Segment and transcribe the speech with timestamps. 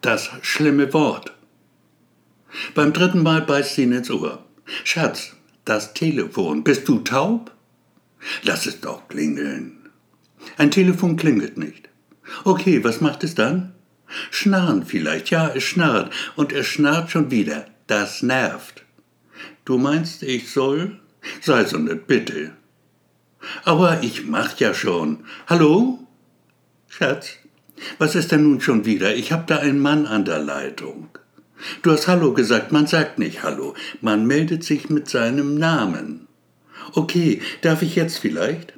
[0.00, 1.32] Das schlimme Wort.
[2.74, 4.44] Beim dritten Mal beißt sie ihn ins Ohr.
[4.84, 6.64] Schatz, das Telefon.
[6.64, 7.52] Bist du taub?
[8.42, 9.90] Lass es doch klingeln.
[10.56, 11.88] Ein Telefon klingelt nicht.
[12.44, 13.74] Okay, was macht es dann?
[14.30, 16.12] Schnarren vielleicht, ja, es schnarrt.
[16.34, 17.66] Und es schnarrt schon wieder.
[17.86, 18.84] Das nervt.
[19.64, 20.98] Du meinst, ich soll?
[21.42, 22.52] Sei so nett, bitte.
[23.64, 25.24] Aber ich mach ja schon.
[25.46, 26.06] Hallo?
[26.88, 27.39] Schatz,
[27.98, 29.14] was ist denn nun schon wieder?
[29.14, 31.08] Ich hab da einen Mann an der Leitung.
[31.82, 36.26] Du hast Hallo gesagt, man sagt nicht Hallo, man meldet sich mit seinem Namen.
[36.94, 38.72] Okay, darf ich jetzt vielleicht?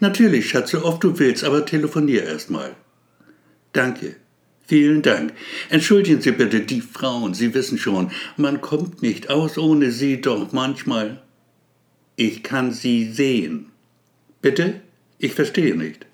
[0.00, 2.74] Natürlich, Schatz, so oft du willst, aber telefonier erst mal.
[3.72, 4.16] Danke.
[4.66, 5.32] Vielen Dank.
[5.70, 10.52] Entschuldigen Sie bitte die Frauen, Sie wissen schon, man kommt nicht aus ohne sie, doch
[10.52, 11.22] manchmal.
[12.16, 13.70] Ich kann Sie sehen.
[14.42, 14.82] Bitte?
[15.18, 16.04] Ich verstehe nicht.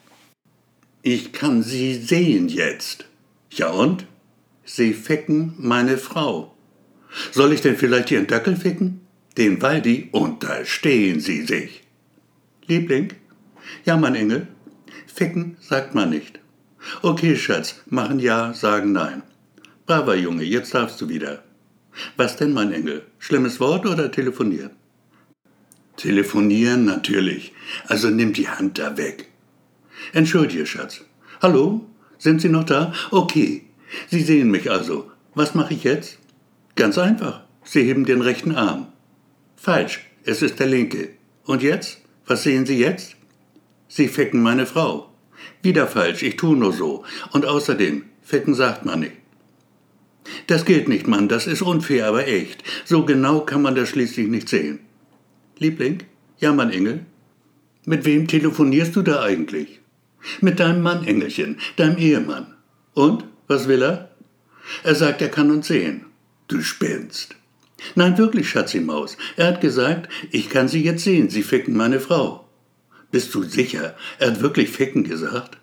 [1.07, 3.05] Ich kann Sie sehen jetzt.
[3.51, 4.07] Ja und?
[4.65, 6.55] Sie ficken meine Frau.
[7.31, 9.03] Soll ich denn vielleicht Ihren Dackel ficken?
[9.37, 10.09] Den Waldi?
[10.13, 11.83] Unterstehen Sie sich.
[12.67, 13.13] Liebling?
[13.85, 14.49] Ja, mein Engel?
[15.07, 16.41] Ficken sagt man nicht.
[17.03, 19.23] Okay, Schatz, machen ja, sagen nein.
[19.85, 21.45] Braver Junge, jetzt darfst du wieder.
[22.17, 23.03] Was denn, mein Engel?
[23.19, 24.71] Schlimmes Wort oder telefonieren?
[25.99, 27.53] Telefonieren natürlich.
[27.89, 29.29] Also nimm die Hand da weg.
[30.13, 31.05] Entschuldige, Schatz.
[31.41, 31.87] Hallo?
[32.19, 32.93] Sind Sie noch da?
[33.11, 33.65] Okay.
[34.09, 35.11] Sie sehen mich also.
[35.35, 36.19] Was mache ich jetzt?
[36.77, 37.43] Ganz einfach.
[37.65, 38.87] Sie heben den rechten Arm.
[39.57, 40.01] Falsch.
[40.25, 41.11] Es ist der linke.
[41.45, 42.01] Und jetzt?
[42.27, 43.17] Was sehen Sie jetzt?
[43.89, 45.11] Sie ficken meine Frau.
[45.63, 46.23] Wieder falsch.
[46.23, 47.05] Ich tue nur so.
[47.33, 49.13] Und außerdem, ficken sagt man nicht.
[50.47, 51.29] Das gilt nicht, Mann.
[51.29, 52.63] Das ist unfair, aber echt.
[52.85, 54.81] So genau kann man das schließlich nicht sehen.
[55.59, 56.03] Liebling?
[56.39, 57.07] Ja, mein Engel?
[57.85, 59.81] Mit wem telefonierst du da eigentlich?
[60.41, 62.55] Mit deinem Mann, Engelchen, deinem Ehemann.
[62.95, 63.25] Und?
[63.47, 64.11] Was will er?
[64.83, 66.07] Er sagt, er kann uns sehen.
[66.49, 67.37] Du spinnst.
[67.95, 69.17] Nein, wirklich, Schatzimaus.
[69.37, 72.49] Er hat gesagt, ich kann Sie jetzt sehen, Sie ficken meine Frau.
[73.11, 73.95] Bist du sicher?
[74.19, 75.59] Er hat wirklich ficken gesagt?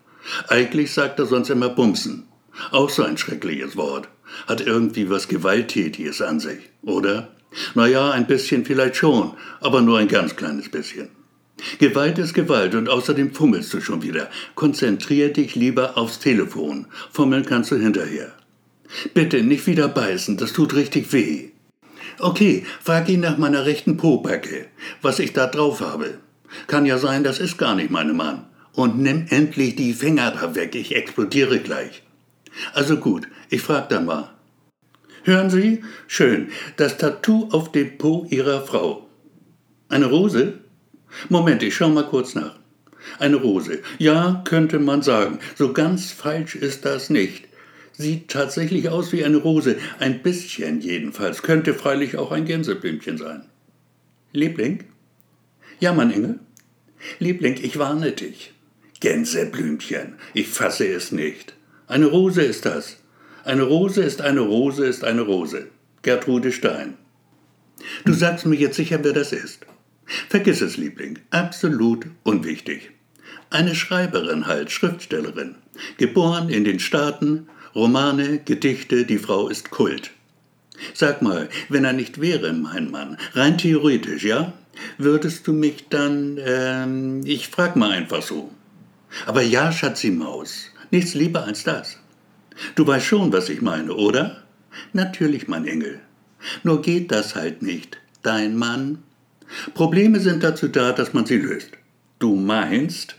[0.48, 2.28] Eigentlich sagt er sonst immer bumsen.
[2.72, 4.08] Auch so ein schreckliches Wort.
[4.48, 7.36] Hat irgendwie was Gewalttätiges an sich, oder?
[7.76, 11.10] Na ja, ein bisschen vielleicht schon, aber nur ein ganz kleines bisschen.
[11.80, 14.30] Gewalt ist Gewalt und außerdem fummelst du schon wieder.
[14.56, 16.88] Konzentrier dich lieber aufs Telefon.
[17.12, 18.32] Fummeln kannst du hinterher.
[19.14, 21.50] Bitte nicht wieder beißen, das tut richtig weh.
[22.20, 24.68] Okay, frag ihn nach meiner rechten Pobacke,
[25.02, 26.20] was ich da drauf habe.
[26.68, 28.46] Kann ja sein, das ist gar nicht meine Mann.
[28.74, 32.04] Und nimm endlich die Finger da weg, ich explodiere gleich.
[32.74, 34.32] Also gut, ich frag da mal.
[35.24, 35.84] Hören Sie?
[36.08, 39.08] Schön, das Tattoo auf dem Po Ihrer Frau.
[39.88, 40.60] Eine Rose?
[41.30, 42.56] Moment, ich schau mal kurz nach.
[43.20, 43.80] Eine Rose.
[43.98, 45.40] Ja, könnte man sagen.
[45.56, 47.46] So ganz falsch ist das nicht.
[47.94, 49.78] Sieht tatsächlich aus wie eine Rose.
[50.00, 51.42] Ein bisschen jedenfalls.
[51.42, 53.46] Könnte freilich auch ein Gänseblümchen sein.
[54.32, 54.86] Liebling?
[55.80, 56.40] Ja, mein Engel?
[57.20, 58.54] Liebling, ich warne dich.
[59.00, 60.16] Gänseblümchen.
[60.34, 61.54] Ich fasse es nicht.
[61.88, 62.98] Eine Rose ist das.
[63.44, 65.68] Eine Rose ist eine Rose ist eine Rose.
[66.04, 66.96] Gertrude Stein.
[68.06, 69.66] Du sagst mir jetzt sicher, wer das ist.
[70.30, 72.92] Vergiss es, Liebling, absolut unwichtig.
[73.50, 75.56] Eine Schreiberin halt, Schriftstellerin.
[75.98, 80.12] Geboren in den Staaten, Romane, Gedichte, die Frau ist Kult.
[80.94, 84.54] Sag mal, wenn er nicht wäre, mein Mann, rein theoretisch, ja?
[84.98, 88.52] Würdest du mich dann, ähm, ich frag mal einfach so.
[89.26, 91.98] Aber ja, Schatzi Maus, nichts lieber als das.
[92.76, 94.44] Du weißt schon, was ich meine, oder?
[94.94, 96.00] Natürlich, mein Engel.
[96.64, 97.98] Nur geht das halt nicht.
[98.24, 99.04] Dein Mann
[99.74, 101.72] Probleme sind dazu da, dass man sie löst.
[102.20, 103.16] Du meinst?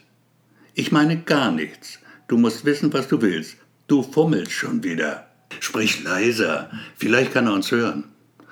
[0.74, 1.98] Ich meine gar nichts.
[2.28, 3.56] Du musst wissen, was du willst.
[3.88, 5.26] Du fummelst schon wieder.
[5.60, 6.70] Sprich leiser.
[6.96, 8.04] Vielleicht kann er uns hören.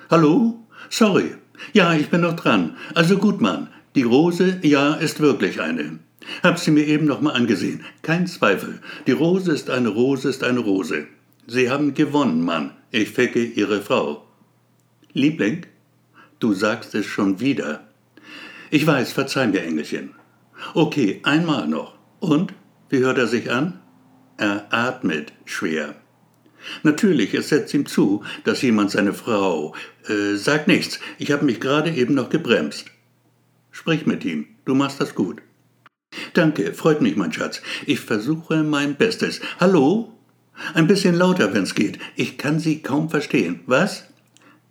[0.09, 0.67] Hallo?
[0.89, 1.35] Sorry.
[1.73, 2.75] Ja, ich bin noch dran.
[2.93, 3.69] Also gut, Mann.
[3.95, 5.99] Die Rose, ja, ist wirklich eine.
[6.43, 7.83] Hab sie mir eben noch mal angesehen.
[8.01, 8.79] Kein Zweifel.
[9.07, 11.07] Die Rose ist eine Rose, ist eine Rose.
[11.47, 12.71] Sie haben gewonnen, Mann.
[12.91, 14.27] Ich fecke Ihre Frau.
[15.13, 15.65] Liebling?
[16.41, 17.87] Du sagst es schon wieder.
[18.71, 20.15] Ich weiß, verzeih mir, Engelchen.
[20.73, 21.93] Okay, einmal noch.
[22.19, 22.55] Und?
[22.89, 23.79] Wie hört er sich an?
[24.37, 25.95] Er atmet schwer.
[26.81, 29.75] Natürlich, es setzt ihm zu, dass jemand seine Frau.
[30.07, 32.87] Äh, sag nichts, ich habe mich gerade eben noch gebremst.
[33.69, 35.43] Sprich mit ihm, du machst das gut.
[36.33, 37.61] Danke, freut mich, mein Schatz.
[37.85, 39.41] Ich versuche mein Bestes.
[39.59, 40.17] Hallo?
[40.73, 41.99] Ein bisschen lauter, wenn's geht.
[42.15, 43.59] Ich kann Sie kaum verstehen.
[43.67, 44.05] Was?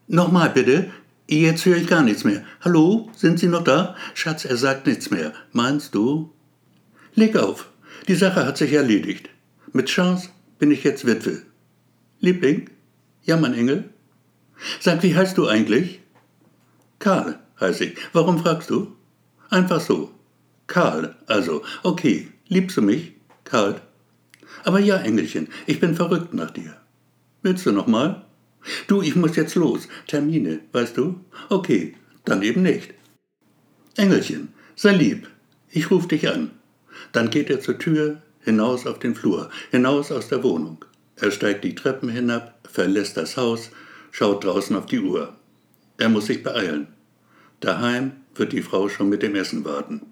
[0.09, 0.91] Nochmal bitte.
[1.33, 2.43] Jetzt höre ich gar nichts mehr.
[2.61, 3.95] Hallo, sind Sie noch da?
[4.15, 5.33] Schatz, er sagt nichts mehr.
[5.53, 6.33] Meinst du?
[7.15, 7.71] Leg auf.
[8.09, 9.31] Die Sache hat sich erledigt.
[9.73, 11.43] Mit Chance bin ich jetzt Witwe.
[12.19, 12.69] Liebling?
[13.23, 13.91] Ja, mein Engel?
[14.81, 16.01] Sag, wie heißt du eigentlich?
[16.99, 17.97] Karl, heiße ich.
[18.13, 18.97] Warum fragst du?
[19.51, 20.11] Einfach so.
[20.67, 22.27] Karl, also, okay.
[22.49, 23.13] Liebst du mich,
[23.45, 23.81] Karl?
[24.65, 26.77] Aber ja, Engelchen, ich bin verrückt nach dir.
[27.43, 28.27] Willst du noch mal?
[28.87, 29.89] Du, ich muss jetzt los.
[30.07, 31.21] Termine, weißt du?
[31.49, 32.95] Okay, dann eben nicht.
[33.97, 35.29] Engelchen, sei lieb.
[35.71, 36.51] Ich ruf dich an.
[37.13, 40.85] Dann geht er zur Tür, hinaus auf den Flur, hinaus aus der Wohnung.
[41.17, 43.71] Er steigt die Treppen hinab, verlässt das Haus,
[44.11, 45.37] schaut draußen auf die Uhr.
[45.99, 46.89] Er muss sich beeilen.
[47.61, 50.03] Daheim wird die Frau schon mit dem Essen warten.